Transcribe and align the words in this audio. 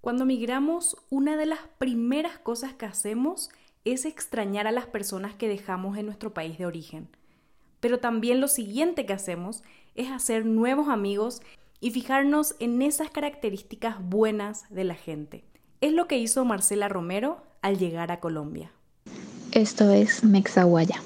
Cuando 0.00 0.24
migramos, 0.24 0.96
una 1.10 1.36
de 1.36 1.44
las 1.44 1.60
primeras 1.76 2.38
cosas 2.38 2.72
que 2.72 2.86
hacemos 2.86 3.50
es 3.84 4.06
extrañar 4.06 4.66
a 4.66 4.72
las 4.72 4.86
personas 4.86 5.34
que 5.34 5.46
dejamos 5.46 5.98
en 5.98 6.06
nuestro 6.06 6.32
país 6.32 6.56
de 6.56 6.64
origen. 6.64 7.08
Pero 7.80 7.98
también 7.98 8.40
lo 8.40 8.48
siguiente 8.48 9.04
que 9.04 9.12
hacemos 9.12 9.62
es 9.94 10.10
hacer 10.10 10.46
nuevos 10.46 10.88
amigos 10.88 11.42
y 11.80 11.90
fijarnos 11.90 12.56
en 12.60 12.80
esas 12.80 13.10
características 13.10 13.96
buenas 14.02 14.64
de 14.70 14.84
la 14.84 14.94
gente. 14.94 15.44
Es 15.82 15.92
lo 15.92 16.08
que 16.08 16.18
hizo 16.18 16.46
Marcela 16.46 16.88
Romero 16.88 17.42
al 17.60 17.78
llegar 17.78 18.10
a 18.10 18.20
Colombia. 18.20 18.72
Esto 19.52 19.90
es 19.90 20.24
Mexaguaya. 20.24 21.02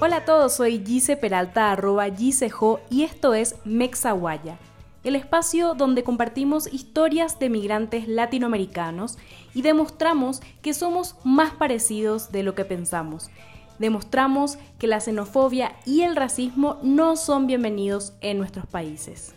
Hola 0.00 0.16
a 0.16 0.24
todos, 0.26 0.52
soy 0.52 0.84
Gise 0.84 1.16
Peralta, 1.16 1.72
arroba 1.72 2.04
Gisejo, 2.14 2.80
y 2.90 3.04
esto 3.04 3.32
es 3.32 3.56
Mexaguaya, 3.64 4.58
el 5.02 5.16
espacio 5.16 5.72
donde 5.72 6.04
compartimos 6.04 6.70
historias 6.70 7.38
de 7.38 7.48
migrantes 7.48 8.06
latinoamericanos 8.06 9.16
y 9.54 9.62
demostramos 9.62 10.42
que 10.60 10.74
somos 10.74 11.16
más 11.24 11.52
parecidos 11.52 12.32
de 12.32 12.42
lo 12.42 12.54
que 12.54 12.66
pensamos. 12.66 13.30
Demostramos 13.78 14.58
que 14.78 14.88
la 14.88 15.00
xenofobia 15.00 15.74
y 15.86 16.02
el 16.02 16.16
racismo 16.16 16.78
no 16.82 17.16
son 17.16 17.46
bienvenidos 17.46 18.12
en 18.20 18.36
nuestros 18.36 18.66
países. 18.66 19.34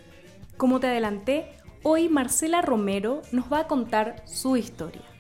Como 0.58 0.82
te 0.82 0.88
adelanté, 0.88 1.56
hoy 1.82 2.10
Marcela 2.10 2.62
Romero 2.62 3.22
nos 3.32 3.52
va 3.52 3.60
a 3.60 3.68
contar 3.68 4.22
su 4.26 4.58
historia. 4.58 5.17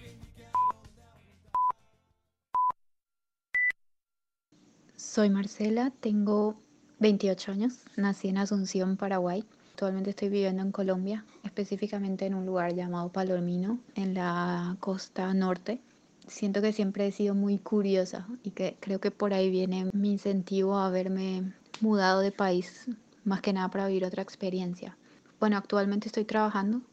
Soy 5.17 5.31
Marcela, 5.31 5.91
tengo 5.99 6.61
28 6.99 7.51
años, 7.51 7.79
nací 7.95 8.27
en 8.27 8.37
Asunción, 8.37 8.97
Paraguay. 8.97 9.43
Actualmente 9.71 10.11
estoy 10.11 10.29
viviendo 10.29 10.61
en 10.61 10.71
Colombia, 10.71 11.25
específicamente 11.43 12.27
en 12.27 12.35
un 12.35 12.45
lugar 12.45 12.75
llamado 12.75 13.11
Palomino, 13.11 13.79
en 13.95 14.13
la 14.13 14.77
costa 14.79 15.33
norte. 15.33 15.81
Siento 16.27 16.61
que 16.61 16.71
siempre 16.71 17.07
he 17.07 17.11
sido 17.11 17.33
muy 17.33 17.57
curiosa 17.57 18.27
y 18.43 18.51
que 18.51 18.77
creo 18.79 18.99
que 18.99 19.09
por 19.09 19.33
ahí 19.33 19.49
viene 19.49 19.89
mi 19.91 20.11
incentivo 20.11 20.77
a 20.77 20.85
haberme 20.85 21.51
mudado 21.81 22.19
de 22.19 22.31
país, 22.31 22.85
más 23.23 23.41
que 23.41 23.53
nada 23.53 23.69
para 23.69 23.87
vivir 23.87 24.05
otra 24.05 24.21
experiencia. 24.21 24.99
Bueno, 25.39 25.57
actualmente 25.57 26.09
estoy 26.09 26.25
trabajando, 26.25 26.83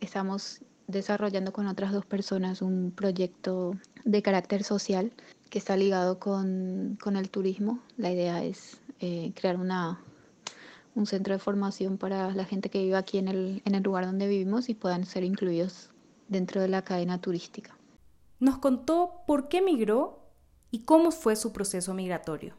estamos 0.00 0.62
desarrollando 0.88 1.52
con 1.52 1.68
otras 1.68 1.92
dos 1.92 2.04
personas 2.04 2.60
un 2.60 2.90
proyecto 2.90 3.76
de 4.04 4.20
carácter 4.20 4.64
social 4.64 5.12
que 5.50 5.58
está 5.58 5.76
ligado 5.76 6.18
con, 6.18 6.98
el 7.04 7.30
turismo. 7.30 7.80
La 7.96 8.10
idea 8.10 8.44
es 8.44 8.78
eh, 9.00 9.32
crear 9.34 9.56
una, 9.56 10.00
un 10.94 11.06
centro 11.06 11.34
de 11.34 11.38
formación 11.38 11.98
para 11.98 12.32
la 12.32 12.44
gente 12.44 12.70
que 12.70 12.82
vive 12.82 12.96
aquí 12.96 13.18
en 13.18 13.28
el, 13.28 13.62
en 13.64 13.74
el 13.74 13.82
lugar 13.82 14.06
donde 14.06 14.28
vivimos 14.28 14.68
y 14.68 14.74
puedan 14.74 15.04
ser 15.04 15.24
incluidos 15.24 15.90
dentro 16.28 16.60
de 16.60 16.68
la 16.68 16.82
cadena 16.82 17.20
turística. 17.20 17.76
Nos 18.40 18.58
contó 18.58 19.22
por 19.26 19.48
qué 19.48 19.62
migró 19.62 20.20
y 20.70 20.80
cómo 20.80 21.10
fue 21.10 21.36
su 21.36 21.52
proceso 21.52 21.94
migratorio. 21.94 22.54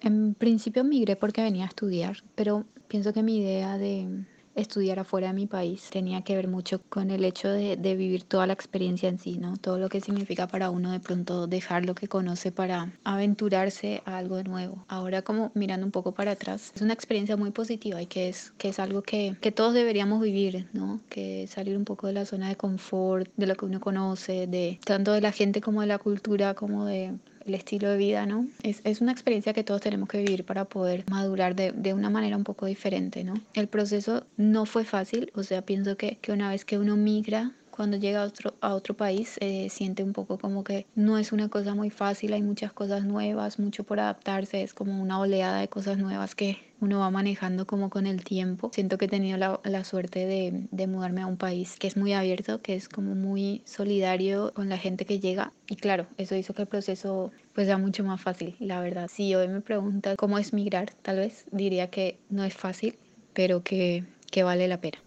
En 0.00 0.34
principio 0.34 0.82
migré 0.82 1.16
porque 1.16 1.42
venía 1.42 1.64
a 1.64 1.68
estudiar, 1.68 2.24
pero 2.34 2.64
pienso 2.88 3.12
que 3.12 3.22
mi 3.22 3.38
idea 3.38 3.78
de, 3.78 4.26
estudiar 4.54 4.98
afuera 4.98 5.28
de 5.28 5.34
mi 5.34 5.46
país 5.46 5.88
tenía 5.90 6.22
que 6.22 6.36
ver 6.36 6.48
mucho 6.48 6.80
con 6.88 7.10
el 7.10 7.24
hecho 7.24 7.48
de, 7.48 7.76
vivir 7.76 8.24
toda 8.24 8.46
la 8.46 8.52
experiencia 8.52 9.08
en 9.08 9.18
sí, 9.18 9.38
¿no? 9.38 9.56
Todo 9.56 9.78
lo 9.78 9.88
que 9.88 10.00
significa 10.00 10.46
para 10.46 10.70
uno 10.70 10.92
de 10.92 11.00
pronto 11.00 11.46
dejar 11.46 11.84
lo 11.84 11.94
que 11.94 12.08
conoce 12.08 12.52
para 12.52 12.92
aventurarse 13.04 14.02
a 14.06 14.16
algo 14.16 14.42
nuevo. 14.42 14.84
Ahora 14.88 15.22
como 15.22 15.52
mirando 15.54 15.86
un 15.86 15.92
poco 15.92 16.12
para 16.12 16.32
atrás, 16.32 16.72
es 16.74 16.82
una 16.82 16.94
experiencia 16.94 17.36
muy 17.36 17.50
positiva 17.50 18.00
y 18.00 18.06
que 18.06 18.28
es, 18.28 18.52
que 18.58 18.68
es 18.68 18.78
algo 18.78 19.02
que, 19.02 19.36
que 19.40 19.52
todos 19.52 19.74
deberíamos 19.74 20.20
vivir, 20.22 20.68
¿no? 20.72 21.00
Que 21.08 21.46
salir 21.48 21.76
un 21.76 21.84
poco 21.84 22.06
de 22.06 22.14
la 22.14 22.24
zona 22.24 22.48
de 22.48 22.56
confort, 22.56 23.30
de 23.36 23.46
lo 23.46 23.54
que 23.54 23.66
uno 23.66 23.80
conoce, 23.80 24.46
de 24.46 24.80
tanto 24.84 25.12
de 25.12 25.20
la 25.20 25.32
gente 25.32 25.60
como 25.60 25.82
de 25.82 25.86
la 25.86 25.98
cultura, 25.98 26.54
como 26.54 26.86
de 26.86 27.12
el 27.46 27.54
estilo 27.54 27.90
de 27.90 27.96
vida, 27.96 28.26
¿no? 28.26 28.46
Es, 28.62 28.80
es, 28.84 29.00
una 29.00 29.12
experiencia 29.12 29.52
que 29.52 29.64
todos 29.64 29.80
tenemos 29.80 30.08
que 30.08 30.18
vivir 30.18 30.44
para 30.44 30.64
poder 30.64 31.04
madurar 31.10 31.54
de, 31.54 31.72
de, 31.72 31.94
una 31.94 32.10
manera 32.10 32.36
un 32.36 32.44
poco 32.44 32.66
diferente, 32.66 33.24
¿no? 33.24 33.34
El 33.54 33.68
proceso 33.68 34.26
no 34.36 34.66
fue 34.66 34.84
fácil, 34.84 35.30
o 35.34 35.42
sea, 35.42 35.62
pienso 35.62 35.96
que, 35.96 36.16
que 36.16 36.32
una 36.32 36.50
vez 36.50 36.64
que 36.64 36.78
uno 36.78 36.96
migra, 36.96 37.52
cuando 37.72 37.96
llega 37.96 38.22
a 38.22 38.26
otro, 38.26 38.54
a 38.60 38.74
otro 38.74 38.94
país 38.94 39.36
eh, 39.40 39.68
siente 39.70 40.04
un 40.04 40.12
poco 40.12 40.38
como 40.38 40.62
que 40.62 40.86
no 40.94 41.18
es 41.18 41.32
una 41.32 41.48
cosa 41.48 41.74
muy 41.74 41.90
fácil, 41.90 42.32
hay 42.34 42.42
muchas 42.42 42.72
cosas 42.72 43.04
nuevas, 43.04 43.58
mucho 43.58 43.82
por 43.82 43.98
adaptarse, 43.98 44.62
es 44.62 44.74
como 44.74 45.02
una 45.02 45.18
oleada 45.18 45.58
de 45.58 45.68
cosas 45.68 45.98
nuevas 45.98 46.34
que 46.34 46.58
uno 46.80 47.00
va 47.00 47.10
manejando 47.10 47.66
como 47.66 47.90
con 47.90 48.06
el 48.06 48.24
tiempo. 48.24 48.70
Siento 48.74 48.98
que 48.98 49.06
he 49.06 49.08
tenido 49.08 49.38
la, 49.38 49.60
la 49.64 49.84
suerte 49.84 50.26
de, 50.26 50.66
de, 50.70 50.86
mudarme 50.86 51.22
a 51.22 51.26
un 51.26 51.36
país 51.36 51.76
que 51.78 51.86
es 51.86 51.96
muy 51.96 52.12
abierto, 52.12 52.60
que 52.60 52.74
es 52.74 52.88
como 52.88 53.14
muy 53.14 53.62
solidario 53.64 54.52
con 54.52 54.68
la 54.68 54.78
gente 54.78 55.04
que 55.04 55.20
llega 55.20 55.52
y 55.68 55.76
claro, 55.76 56.06
eso 56.18 56.34
hizo 56.36 56.54
que 56.54 56.62
el 56.62 56.68
proceso 56.68 57.30
pues 57.54 57.66
sea 57.66 57.78
mucho 57.78 58.04
más 58.04 58.20
fácil, 58.20 58.56
la 58.58 58.80
verdad. 58.80 59.08
Si 59.12 59.34
hoy 59.34 59.48
me 59.48 59.60
pregunta 59.60 60.16
cómo 60.16 60.38
es 60.38 60.52
migrar, 60.52 60.92
tal 61.02 61.16
vez 61.16 61.46
diría 61.50 61.88
que 61.88 62.18
no 62.28 62.44
es 62.44 62.54
fácil, 62.54 62.98
pero 63.32 63.62
que, 63.62 64.04
que 64.30 64.42
vale 64.42 64.68
la 64.68 64.80
pena. 64.80 64.98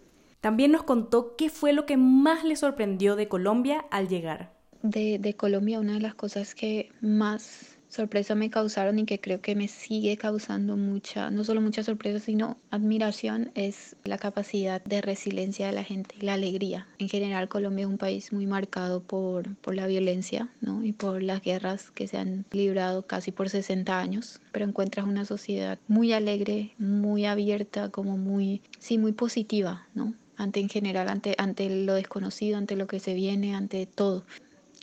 También 0.46 0.70
nos 0.70 0.84
contó 0.84 1.34
qué 1.36 1.50
fue 1.50 1.72
lo 1.72 1.86
que 1.86 1.96
más 1.96 2.44
le 2.44 2.54
sorprendió 2.54 3.16
de 3.16 3.26
Colombia 3.26 3.84
al 3.90 4.06
llegar. 4.06 4.52
De, 4.80 5.34
Colombia, 5.36 5.80
una 5.80 5.94
de 5.94 6.00
las 6.00 6.14
cosas 6.14 6.54
que 6.54 6.92
más 7.00 7.76
sorpresa 7.88 8.36
me 8.36 8.48
causaron 8.48 9.00
y 9.00 9.06
que 9.06 9.20
creo 9.20 9.40
que 9.40 9.56
me 9.56 9.66
sigue 9.66 10.16
causando 10.16 10.76
mucha, 10.76 11.32
no 11.32 11.42
solo 11.42 11.60
mucha 11.60 11.82
sorpresa, 11.82 12.20
sino 12.20 12.58
admiración, 12.70 13.50
es 13.56 13.96
la 14.04 14.18
capacidad 14.18 14.80
de 14.84 15.00
resiliencia 15.00 15.66
de 15.66 15.72
la 15.72 15.82
gente 15.82 16.14
y 16.20 16.24
la 16.24 16.34
alegría. 16.34 16.86
En 17.00 17.08
general, 17.08 17.48
Colombia 17.48 17.82
es 17.82 17.88
un 17.88 17.98
país 17.98 18.32
muy 18.32 18.46
marcado 18.46 19.02
por, 19.02 19.56
por 19.56 19.74
la 19.74 19.88
violencia 19.88 20.48
¿no? 20.60 20.84
y 20.84 20.92
por 20.92 21.24
las 21.24 21.42
guerras 21.42 21.90
que 21.90 22.06
se 22.06 22.18
han 22.18 22.44
librado 22.52 23.04
casi 23.04 23.32
por 23.32 23.50
60 23.50 23.98
años, 23.98 24.40
pero 24.52 24.64
encuentras 24.64 25.06
una 25.06 25.24
sociedad 25.24 25.80
muy 25.88 26.12
alegre, 26.12 26.72
muy 26.78 27.26
abierta, 27.26 27.88
como 27.88 28.16
muy, 28.16 28.62
sí, 28.78 28.96
muy 28.96 29.10
positiva, 29.10 29.88
¿no? 29.92 30.14
Ante 30.36 30.60
en 30.60 30.68
general, 30.68 31.08
ante, 31.08 31.34
ante 31.38 31.68
lo 31.84 31.94
desconocido, 31.94 32.58
ante 32.58 32.76
lo 32.76 32.86
que 32.86 33.00
se 33.00 33.14
viene, 33.14 33.54
ante 33.54 33.86
todo 33.86 34.24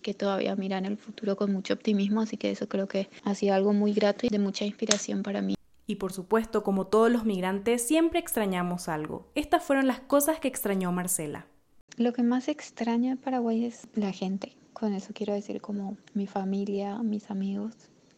que 0.04 0.14
todavía 0.14 0.56
miran 0.56 0.86
el 0.86 0.98
futuro 0.98 1.36
con 1.36 1.52
mucho 1.52 1.74
optimismo, 1.74 2.22
así 2.22 2.38
que 2.38 2.52
eso 2.52 2.68
creo 2.68 2.88
que 2.88 3.10
ha 3.24 3.34
sido 3.34 3.56
algo 3.56 3.74
muy 3.74 3.94
grato 3.94 4.28
y 4.28 4.30
de 4.30 4.38
mucha 4.38 4.66
inspiración 4.66 5.24
para 5.24 5.42
mí. 5.42 5.56
Y 5.88 5.96
por 5.96 6.14
supuesto, 6.14 6.64
como 6.64 6.88
todos 6.88 7.12
los 7.12 7.26
migrantes, 7.26 7.82
siempre 7.82 8.20
extrañamos 8.20 8.88
algo. 8.88 9.28
Estas 9.34 9.64
fueron 9.64 9.88
las 9.88 10.00
cosas 10.02 10.40
que 10.40 10.48
extrañó 10.48 10.92
Marcela. 10.92 11.48
Lo 11.98 12.14
que 12.14 12.24
más 12.24 12.48
extraña 12.48 13.16
de 13.16 13.22
Paraguay 13.22 13.66
es 13.66 13.88
la 13.96 14.12
gente. 14.12 14.56
Con 14.74 14.94
eso 14.94 15.14
quiero 15.14 15.34
decir 15.34 15.62
como 15.62 15.98
mi 16.14 16.28
familia, 16.28 16.98
mis 17.00 17.32
amigos, 17.32 17.74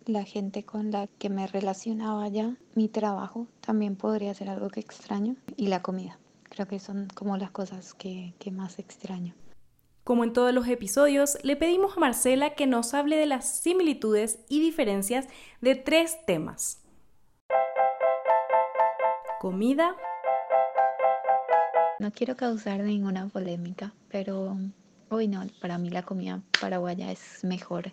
la 0.05 0.23
gente 0.23 0.63
con 0.63 0.91
la 0.91 1.07
que 1.07 1.29
me 1.29 1.47
relacionaba 1.47 2.27
ya, 2.27 2.55
mi 2.75 2.87
trabajo 2.87 3.47
también 3.61 3.95
podría 3.95 4.33
ser 4.33 4.49
algo 4.49 4.69
que 4.69 4.79
extraño 4.79 5.35
y 5.57 5.67
la 5.67 5.81
comida. 5.81 6.19
Creo 6.55 6.67
que 6.69 6.79
son 6.79 7.09
como 7.13 7.35
las 7.35 7.51
cosas 7.51 7.93
que, 7.93 8.33
que 8.39 8.49
más 8.49 8.79
extraño. 8.79 9.33
Como 10.05 10.23
en 10.23 10.31
todos 10.31 10.53
los 10.53 10.69
episodios, 10.69 11.37
le 11.43 11.57
pedimos 11.57 11.97
a 11.97 11.99
Marcela 11.99 12.51
que 12.51 12.65
nos 12.65 12.93
hable 12.93 13.17
de 13.17 13.25
las 13.25 13.59
similitudes 13.59 14.39
y 14.47 14.61
diferencias 14.61 15.27
de 15.59 15.75
tres 15.75 16.17
temas. 16.25 16.81
Comida. 19.41 19.97
No 21.99 22.11
quiero 22.11 22.37
causar 22.37 22.79
ninguna 22.79 23.27
polémica, 23.27 23.93
pero 24.07 24.55
hoy 25.09 25.27
no, 25.27 25.45
para 25.59 25.77
mí 25.77 25.89
la 25.89 26.03
comida 26.03 26.41
paraguaya 26.61 27.11
es 27.11 27.43
mejor. 27.43 27.91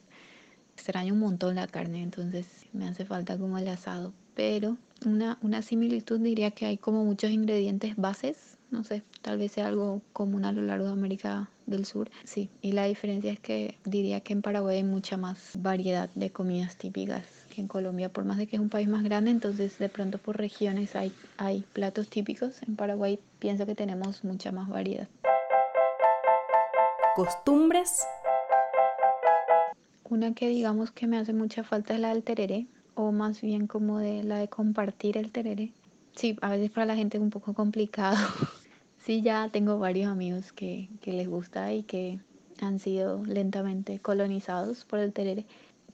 Extraño 0.74 1.14
un 1.14 1.20
montón 1.20 1.56
la 1.56 1.66
carne, 1.66 2.00
entonces 2.00 2.46
me 2.72 2.86
hace 2.86 3.04
falta 3.06 3.36
como 3.36 3.58
el 3.58 3.66
asado. 3.66 4.12
Pero 4.34 4.76
una, 5.04 5.36
una 5.42 5.62
similitud 5.62 6.20
diría 6.20 6.52
que 6.52 6.66
hay 6.66 6.78
como 6.78 7.04
muchos 7.04 7.32
ingredientes 7.32 7.96
bases 7.96 8.51
no 8.72 8.84
sé, 8.84 9.02
tal 9.20 9.38
vez 9.38 9.52
sea 9.52 9.68
algo 9.68 10.00
común 10.12 10.46
a 10.46 10.52
lo 10.52 10.62
largo 10.62 10.86
de 10.86 10.92
América 10.92 11.50
del 11.66 11.84
Sur. 11.84 12.10
Sí, 12.24 12.48
y 12.62 12.72
la 12.72 12.86
diferencia 12.86 13.30
es 13.30 13.38
que 13.38 13.78
diría 13.84 14.20
que 14.20 14.32
en 14.32 14.40
Paraguay 14.40 14.78
hay 14.78 14.84
mucha 14.84 15.18
más 15.18 15.52
variedad 15.58 16.08
de 16.14 16.30
comidas 16.30 16.76
típicas 16.76 17.22
que 17.54 17.60
en 17.60 17.68
Colombia, 17.68 18.08
por 18.08 18.24
más 18.24 18.38
de 18.38 18.46
que 18.46 18.56
es 18.56 18.62
un 18.62 18.70
país 18.70 18.88
más 18.88 19.02
grande, 19.02 19.30
entonces 19.30 19.78
de 19.78 19.90
pronto 19.90 20.16
por 20.16 20.38
regiones 20.38 20.96
hay, 20.96 21.12
hay 21.36 21.64
platos 21.74 22.08
típicos. 22.08 22.62
En 22.66 22.76
Paraguay 22.76 23.20
pienso 23.38 23.66
que 23.66 23.74
tenemos 23.74 24.24
mucha 24.24 24.52
más 24.52 24.70
variedad. 24.70 25.06
Costumbres. 27.14 28.06
Una 30.04 30.32
que 30.32 30.48
digamos 30.48 30.90
que 30.90 31.06
me 31.06 31.18
hace 31.18 31.34
mucha 31.34 31.62
falta 31.62 31.92
es 31.94 32.00
la 32.00 32.08
del 32.08 32.22
tereré, 32.22 32.66
o 32.94 33.12
más 33.12 33.42
bien 33.42 33.66
como 33.66 33.98
de 33.98 34.22
la 34.22 34.38
de 34.38 34.48
compartir 34.48 35.18
el 35.18 35.30
tereré 35.30 35.74
sí, 36.14 36.36
a 36.40 36.50
veces 36.50 36.70
para 36.70 36.86
la 36.86 36.96
gente 36.96 37.16
es 37.16 37.22
un 37.22 37.30
poco 37.30 37.54
complicado. 37.54 38.16
sí, 39.04 39.22
ya 39.22 39.48
tengo 39.50 39.78
varios 39.78 40.10
amigos 40.10 40.52
que, 40.52 40.88
les 41.04 41.28
gusta 41.28 41.72
y 41.72 41.82
que 41.82 42.18
han 42.60 42.78
sido 42.78 43.24
lentamente 43.24 43.98
colonizados 43.98 44.84
por 44.84 44.98
el 44.98 45.12
terere. 45.12 45.44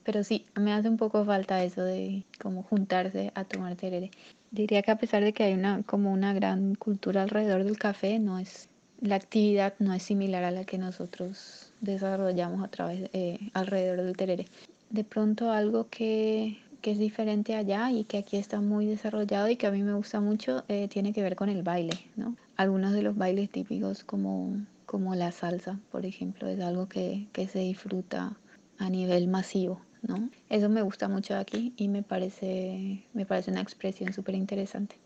Pero 0.05 0.25
sí, 0.25 0.47
me 0.55 0.73
hace 0.73 0.89
un 0.89 0.97
poco 0.97 1.25
falta 1.25 1.63
eso 1.65 1.83
de 1.83 2.25
como 2.41 2.63
juntarse 2.63 3.33
a 3.35 3.45
tomar 3.45 3.77
terere. 3.77 4.11
Diría 4.51 4.83
que 4.83 4.91
a 4.91 4.99
pesar 4.99 5.23
de 5.23 5.33
que 5.33 5.45
hay 5.45 5.55
una 5.55 5.83
como 5.83 6.13
una 6.13 6.33
gran 6.33 6.75
cultura 6.75 7.23
alrededor 7.23 7.65
del 7.65 7.79
café, 7.79 8.19
no 8.19 8.39
es 8.39 8.69
la 9.01 9.17
actividad 9.17 9.75
no 9.79 9.95
es 9.95 10.03
similar 10.03 10.45
a 10.45 10.51
la 10.51 10.65
que 10.65 10.79
nosotros 10.79 11.73
desarrollamos 11.81 12.65
a 12.65 12.69
través 12.69 13.11
eh, 13.13 13.39
alrededor 13.53 14.03
del 14.03 14.17
terere. 14.17 14.47
De 14.91 15.05
pronto 15.05 15.51
algo 15.51 15.89
que, 15.89 16.59
que, 16.81 16.91
es 16.91 16.99
diferente 16.99 17.55
allá 17.55 17.91
y 17.91 18.05
que 18.05 18.19
aquí 18.19 18.37
está 18.37 18.61
muy 18.61 18.87
desarrollado 18.87 19.49
y 19.49 19.57
que 19.57 19.67
a 19.67 19.71
mí 19.71 19.83
me 19.83 19.95
gusta 19.95 20.21
mucho 20.21 20.65
eh, 20.69 20.89
tiene 20.89 21.13
que 21.13 21.23
ver 21.23 21.37
con 21.37 21.49
el 21.49 21.63
baile, 21.63 21.99
¿no? 22.17 22.37
Algunos 22.57 22.93
de 22.93 23.03
los 23.03 23.17
bailes 23.17 23.51
típicos 23.51 24.05
como, 24.05 24.57
como 24.87 25.15
la 25.15 25.33
salsa, 25.33 25.79
por 25.91 26.07
ejemplo, 26.07 26.49
es 26.49 26.61
algo 26.61 26.89
que, 26.89 27.29
que 27.33 27.47
se 27.47 27.61
disfruta 27.61 28.37
a 28.79 28.91
nivel 28.91 29.29
masivo. 29.29 29.81
¿no? 30.03 30.31
Eso 30.49 30.69
me 30.69 30.83
gusta 30.83 31.09
mucho 31.09 31.37
aquí 31.37 31.73
y 31.77 31.89
me 31.89 32.03
parece, 32.03 33.05
me 33.13 33.27
parece 33.27 33.51
una 33.51 33.61
expresión 33.61 34.13
súper 34.13 34.35
interesante. 34.35 34.99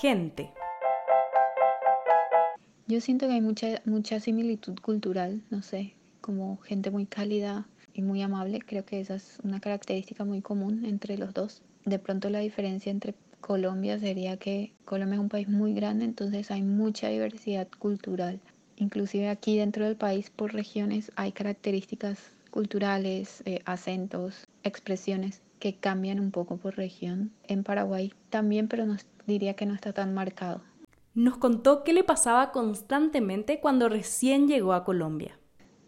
Gente. 0.00 0.50
Yo 2.86 3.00
siento 3.00 3.26
que 3.26 3.34
hay 3.34 3.40
mucha, 3.40 3.82
mucha 3.84 4.18
similitud 4.20 4.78
cultural, 4.80 5.42
no 5.50 5.62
sé, 5.62 5.94
como 6.20 6.56
gente 6.58 6.90
muy 6.90 7.04
cálida 7.04 7.66
y 7.98 8.02
muy 8.02 8.22
amable. 8.22 8.60
Creo 8.60 8.84
que 8.84 9.00
esa 9.00 9.16
es 9.16 9.38
una 9.42 9.58
característica 9.58 10.24
muy 10.24 10.40
común 10.40 10.84
entre 10.84 11.18
los 11.18 11.34
dos. 11.34 11.62
De 11.84 11.98
pronto 11.98 12.30
la 12.30 12.38
diferencia 12.38 12.92
entre 12.92 13.14
Colombia 13.40 13.98
sería 13.98 14.36
que 14.36 14.72
Colombia 14.84 15.16
es 15.16 15.20
un 15.20 15.28
país 15.28 15.48
muy 15.48 15.74
grande, 15.74 16.04
entonces 16.04 16.52
hay 16.52 16.62
mucha 16.62 17.08
diversidad 17.08 17.66
cultural. 17.80 18.38
Inclusive 18.76 19.28
aquí 19.28 19.58
dentro 19.58 19.84
del 19.84 19.96
país 19.96 20.30
por 20.30 20.54
regiones 20.54 21.10
hay 21.16 21.32
características 21.32 22.18
culturales, 22.52 23.42
eh, 23.46 23.62
acentos, 23.64 24.46
expresiones 24.62 25.42
que 25.58 25.74
cambian 25.74 26.20
un 26.20 26.30
poco 26.30 26.56
por 26.56 26.76
región. 26.76 27.32
En 27.48 27.64
Paraguay 27.64 28.12
también, 28.30 28.68
pero 28.68 28.86
no, 28.86 28.96
diría 29.26 29.54
que 29.54 29.66
no 29.66 29.74
está 29.74 29.92
tan 29.92 30.14
marcado 30.14 30.62
nos 31.14 31.36
contó 31.36 31.82
qué 31.82 31.92
le 31.92 32.04
pasaba 32.04 32.52
constantemente 32.52 33.58
cuando 33.58 33.88
recién 33.88 34.46
llegó 34.46 34.72
a 34.72 34.84
Colombia. 34.84 35.36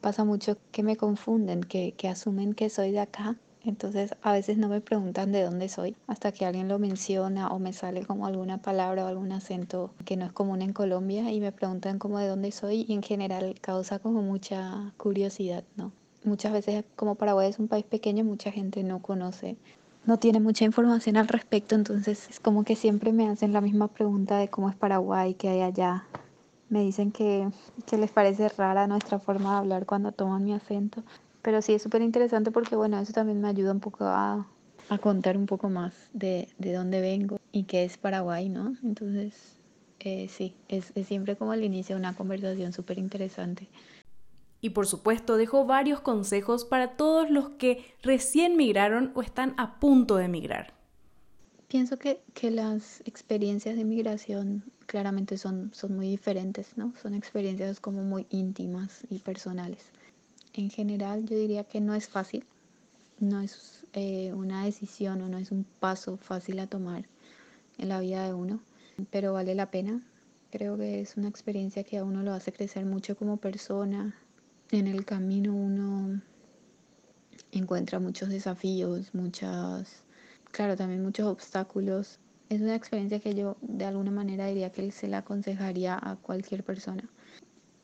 Pasa 0.00 0.24
mucho 0.24 0.56
que 0.72 0.82
me 0.82 0.96
confunden, 0.96 1.62
que, 1.62 1.92
que 1.92 2.08
asumen 2.08 2.54
que 2.54 2.70
soy 2.70 2.92
de 2.92 3.00
acá 3.00 3.36
entonces 3.64 4.14
a 4.22 4.32
veces 4.32 4.56
no 4.56 4.68
me 4.68 4.80
preguntan 4.80 5.32
de 5.32 5.42
dónde 5.42 5.68
soy 5.68 5.94
hasta 6.06 6.32
que 6.32 6.46
alguien 6.46 6.68
lo 6.68 6.78
menciona 6.78 7.48
o 7.48 7.58
me 7.58 7.72
sale 7.72 8.04
como 8.06 8.26
alguna 8.26 8.58
palabra 8.58 9.04
o 9.04 9.08
algún 9.08 9.32
acento 9.32 9.92
que 10.04 10.16
no 10.16 10.24
es 10.24 10.32
común 10.32 10.62
en 10.62 10.72
Colombia 10.72 11.30
y 11.30 11.40
me 11.40 11.52
preguntan 11.52 11.98
como 11.98 12.18
de 12.18 12.28
dónde 12.28 12.52
soy 12.52 12.86
y 12.88 12.94
en 12.94 13.02
general 13.02 13.54
causa 13.60 13.98
como 13.98 14.22
mucha 14.22 14.92
curiosidad, 14.96 15.64
¿no? 15.76 15.92
Muchas 16.24 16.52
veces 16.52 16.84
como 16.96 17.16
Paraguay 17.16 17.50
es 17.50 17.58
un 17.58 17.68
país 17.68 17.84
pequeño, 17.84 18.24
mucha 18.24 18.50
gente 18.50 18.82
no 18.82 19.00
conoce 19.00 19.56
no 20.06 20.18
tiene 20.18 20.40
mucha 20.40 20.64
información 20.64 21.18
al 21.18 21.28
respecto, 21.28 21.74
entonces 21.74 22.30
es 22.30 22.40
como 22.40 22.64
que 22.64 22.74
siempre 22.74 23.12
me 23.12 23.28
hacen 23.28 23.52
la 23.52 23.60
misma 23.60 23.88
pregunta 23.88 24.38
de 24.38 24.48
cómo 24.48 24.70
es 24.70 24.74
Paraguay, 24.74 25.34
qué 25.34 25.50
hay 25.50 25.60
allá. 25.60 26.06
Me 26.70 26.80
dicen 26.80 27.12
que, 27.12 27.48
que 27.86 27.98
les 27.98 28.10
parece 28.10 28.48
rara 28.48 28.86
nuestra 28.86 29.18
forma 29.18 29.52
de 29.52 29.58
hablar 29.58 29.86
cuando 29.86 30.12
toman 30.12 30.44
mi 30.44 30.54
acento, 30.54 31.02
pero 31.42 31.60
sí 31.62 31.74
es 31.74 31.82
súper 31.82 32.00
interesante 32.00 32.50
porque 32.50 32.76
bueno, 32.76 32.98
eso 32.98 33.12
también 33.12 33.40
me 33.40 33.48
ayuda 33.48 33.72
un 33.72 33.80
poco 33.80 34.04
a, 34.04 34.46
a 34.88 34.98
contar 34.98 35.36
un 35.36 35.46
poco 35.46 35.68
más 35.68 35.92
de, 36.12 36.48
de, 36.58 36.72
dónde 36.72 37.00
vengo 37.00 37.38
y 37.50 37.64
qué 37.64 37.84
es 37.84 37.98
Paraguay, 37.98 38.48
¿no? 38.48 38.76
Entonces, 38.84 39.56
eh, 39.98 40.28
sí, 40.28 40.54
es, 40.68 40.92
es 40.94 41.08
siempre 41.08 41.36
como 41.36 41.52
el 41.54 41.64
inicio 41.64 41.96
de 41.96 42.00
una 42.00 42.14
conversación 42.14 42.72
súper 42.72 42.98
interesante. 42.98 43.68
Y 44.60 44.70
por 44.70 44.86
supuesto 44.86 45.36
dejó 45.36 45.64
varios 45.64 46.00
consejos 46.00 46.64
para 46.64 46.96
todos 46.96 47.30
los 47.30 47.50
que 47.50 47.84
recién 48.02 48.56
migraron 48.56 49.10
o 49.14 49.22
están 49.22 49.54
a 49.56 49.80
punto 49.80 50.16
de 50.16 50.28
migrar. 50.28 50.79
Pienso 51.70 52.00
que, 52.00 52.20
que 52.34 52.50
las 52.50 53.00
experiencias 53.04 53.76
de 53.76 53.84
migración 53.84 54.64
claramente 54.86 55.38
son, 55.38 55.70
son 55.72 55.94
muy 55.94 56.08
diferentes, 56.08 56.76
¿no? 56.76 56.92
Son 57.00 57.14
experiencias 57.14 57.78
como 57.78 58.02
muy 58.02 58.26
íntimas 58.28 59.02
y 59.08 59.20
personales. 59.20 59.84
En 60.52 60.68
general 60.68 61.24
yo 61.26 61.38
diría 61.38 61.62
que 61.62 61.80
no 61.80 61.94
es 61.94 62.08
fácil, 62.08 62.44
no 63.20 63.40
es 63.40 63.84
eh, 63.92 64.32
una 64.32 64.64
decisión 64.64 65.22
o 65.22 65.28
no 65.28 65.38
es 65.38 65.52
un 65.52 65.64
paso 65.78 66.16
fácil 66.16 66.58
a 66.58 66.66
tomar 66.66 67.04
en 67.78 67.88
la 67.88 68.00
vida 68.00 68.26
de 68.26 68.34
uno, 68.34 68.60
pero 69.12 69.32
vale 69.32 69.54
la 69.54 69.70
pena. 69.70 70.02
Creo 70.50 70.76
que 70.76 71.00
es 71.00 71.16
una 71.16 71.28
experiencia 71.28 71.84
que 71.84 71.98
a 71.98 72.04
uno 72.04 72.24
lo 72.24 72.32
hace 72.32 72.52
crecer 72.52 72.84
mucho 72.84 73.16
como 73.16 73.36
persona, 73.36 74.12
en 74.72 74.88
el 74.88 75.04
camino 75.04 75.54
uno 75.54 76.20
encuentra 77.52 78.00
muchos 78.00 78.28
desafíos, 78.28 79.14
muchas, 79.14 80.02
claro, 80.50 80.76
también 80.76 81.02
muchos 81.02 81.26
obstáculos. 81.26 82.18
Es 82.48 82.60
una 82.60 82.74
experiencia 82.74 83.20
que 83.20 83.34
yo 83.34 83.56
de 83.60 83.84
alguna 83.84 84.10
manera 84.10 84.46
diría 84.46 84.72
que 84.72 84.90
se 84.90 85.08
la 85.08 85.18
aconsejaría 85.18 85.98
a 86.00 86.16
cualquier 86.16 86.64
persona. 86.64 87.08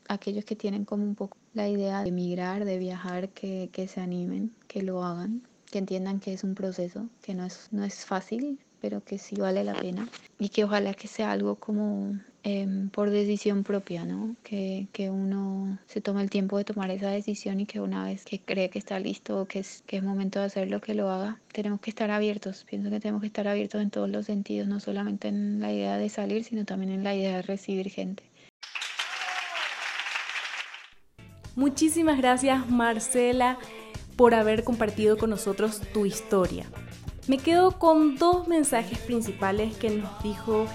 Aquellos 0.08 0.44
que 0.44 0.56
tienen 0.56 0.84
como 0.84 1.04
un 1.04 1.14
poco 1.14 1.36
la 1.52 1.68
idea 1.68 2.02
de 2.02 2.08
emigrar, 2.08 2.64
de 2.64 2.78
viajar, 2.78 3.30
que, 3.30 3.70
que 3.72 3.88
se 3.88 4.00
animen, 4.00 4.54
que 4.68 4.82
lo 4.82 5.04
hagan, 5.04 5.42
que 5.70 5.78
entiendan 5.78 6.20
que 6.20 6.32
es 6.32 6.44
un 6.44 6.54
proceso, 6.54 7.08
que 7.22 7.34
no 7.34 7.44
es, 7.44 7.68
no 7.72 7.84
es 7.84 8.04
fácil, 8.04 8.58
pero 8.80 9.02
que 9.02 9.18
sí 9.18 9.36
vale 9.36 9.64
la 9.64 9.74
pena 9.74 10.08
y 10.38 10.48
que 10.48 10.64
ojalá 10.64 10.94
que 10.94 11.08
sea 11.08 11.32
algo 11.32 11.56
como 11.56 12.14
Em, 12.48 12.90
por 12.90 13.10
decisión 13.10 13.64
propia, 13.64 14.04
¿no? 14.04 14.36
Que, 14.44 14.86
que, 14.92 15.10
uno 15.10 15.80
se 15.88 16.00
tome 16.00 16.22
el 16.22 16.30
tiempo 16.30 16.56
de 16.56 16.62
tomar 16.62 16.92
esa 16.92 17.10
decisión 17.10 17.58
y 17.58 17.66
que 17.66 17.80
una 17.80 18.04
vez 18.04 18.24
que 18.24 18.38
cree 18.38 18.70
que 18.70 18.78
está 18.78 19.00
listo 19.00 19.40
o 19.40 19.46
que 19.46 19.58
es, 19.58 19.82
que 19.84 19.96
es 19.96 20.02
momento 20.04 20.38
de 20.38 20.44
hacerlo, 20.44 20.80
que 20.80 20.94
lo 20.94 21.10
haga. 21.10 21.40
Tenemos 21.50 21.80
que 21.80 21.90
estar 21.90 22.08
abiertos, 22.12 22.64
pienso 22.70 22.88
que 22.88 23.00
tenemos 23.00 23.20
que 23.20 23.26
estar 23.26 23.48
abiertos 23.48 23.82
en 23.82 23.90
todos 23.90 24.08
los 24.08 24.26
sentidos, 24.26 24.68
no 24.68 24.78
solamente 24.78 25.26
en 25.26 25.58
la 25.58 25.72
idea 25.72 25.98
de 25.98 26.08
salir, 26.08 26.44
sino 26.44 26.64
también 26.64 26.92
en 26.92 27.02
la 27.02 27.16
idea 27.16 27.34
de 27.34 27.42
recibir 27.42 27.90
gente. 27.90 28.22
Muchísimas 31.56 32.16
gracias 32.16 32.70
Marcela 32.70 33.58
por 34.14 34.34
haber 34.34 34.62
compartido 34.62 35.18
con 35.18 35.30
nosotros 35.30 35.80
tu 35.92 36.06
historia. 36.06 36.70
Me 37.28 37.38
quedo 37.38 37.72
con 37.72 38.16
dos 38.16 38.46
mensajes 38.46 38.98
principales 39.00 39.76
que 39.76 39.90
nos 39.90 40.22
dijo 40.22 40.66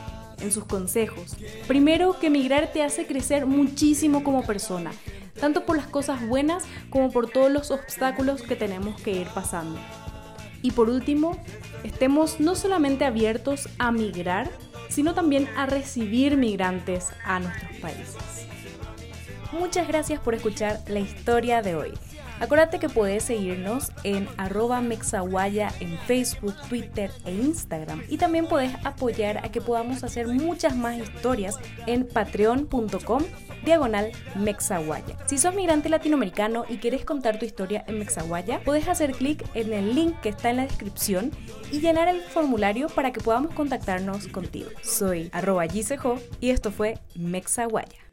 en 0.42 0.52
sus 0.52 0.66
consejos. 0.66 1.38
Primero, 1.68 2.20
que 2.20 2.28
emigrar 2.28 2.74
te 2.74 2.84
hace 2.84 3.06
crecer 3.06 3.46
muchísimo 3.46 4.24
como 4.24 4.44
persona, 4.44 4.92
tanto 5.40 5.66
por 5.66 5.78
las 5.78 5.88
cosas 5.88 6.28
buenas 6.28 6.66
como 6.90 7.10
por 7.10 7.30
todos 7.30 7.50
los 7.50 7.72
obstáculos 7.72 8.42
que 8.42 8.58
tenemos 8.58 9.02
que 9.02 9.12
ir 9.12 9.28
pasando. 9.34 9.80
Y 10.62 10.72
por 10.72 10.90
último, 10.90 11.38
estemos 11.84 12.40
no 12.40 12.56
solamente 12.56 13.06
abiertos 13.06 13.70
a 13.80 13.92
migrar, 13.92 14.52
sino 14.90 15.14
también 15.14 15.48
a 15.56 15.66
recibir 15.68 16.36
migrantes 16.36 17.08
a 17.24 17.40
nuestros 17.40 17.78
países. 17.78 18.18
Muchas 19.54 19.88
gracias 19.88 20.20
por 20.20 20.36
escuchar 20.36 20.82
la 20.88 21.00
historia 21.00 21.62
de 21.62 21.76
hoy. 21.76 21.94
Acuérdate 22.42 22.80
que 22.80 22.90
puedes 22.90 23.24
seguirnos 23.24 23.92
en 24.04 24.28
arroba 24.38 24.82
mexaguaya 24.82 25.72
en 25.80 25.98
Facebook, 26.00 26.56
Twitter 26.68 27.12
e 27.24 27.32
Instagram. 27.32 28.02
Y 28.10 28.18
también 28.18 28.48
puedes 28.48 28.74
apoyar 28.84 29.38
a 29.46 29.52
que 29.52 29.62
podamos 29.62 30.04
hacer 30.04 30.28
muchas 30.28 30.76
más 30.76 30.98
historias 30.98 31.60
en 31.86 32.08
patreon.com 32.08 33.24
diagonal 33.64 34.12
Mexaguaya. 34.36 35.18
Si 35.28 35.38
sos 35.38 35.54
migrante 35.54 35.88
latinoamericano 35.88 36.66
y 36.68 36.78
quieres 36.78 37.06
contar 37.06 37.38
tu 37.38 37.46
historia 37.46 37.84
en 37.88 38.00
Mexaguaya, 38.00 38.60
puedes 38.66 38.88
hacer 38.88 39.12
clic 39.12 39.46
en 39.54 39.72
el 39.72 39.94
link 39.94 40.20
que 40.22 40.30
está 40.30 40.50
en 40.50 40.58
la 40.58 40.64
descripción 40.64 41.30
y 41.72 41.80
llenar 41.80 42.08
el 42.08 42.22
formulario 42.22 42.88
para 42.90 43.12
que 43.14 43.22
podamos 43.22 43.54
contactarnos 43.54 44.28
contigo. 44.28 44.72
Soy 44.82 45.30
arroba 45.32 45.68
y 45.68 46.50
esto 46.50 46.72
fue 46.72 46.98
Mexaguaya. 47.14 48.11